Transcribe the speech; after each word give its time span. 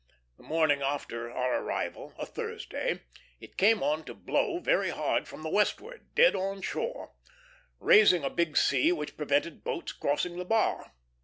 The 0.37 0.41
morning 0.43 0.81
after 0.81 1.29
our 1.31 1.61
arrival, 1.63 2.15
a 2.17 2.25
Thursday, 2.25 3.03
it 3.39 3.55
came 3.55 3.83
on 3.83 4.03
to 4.05 4.15
blow 4.15 4.57
very 4.57 4.89
hard 4.89 5.27
from 5.27 5.43
the 5.43 5.49
westward, 5.51 6.07
dead 6.15 6.33
on 6.35 6.63
shore, 6.63 7.11
raising 7.79 8.23
a 8.23 8.29
big 8.31 8.57
sea 8.57 8.91
which 8.91 9.15
prevented 9.15 9.63
boats 9.63 9.91
crossing 9.93 10.37
the 10.37 10.43
bar. 10.45 10.95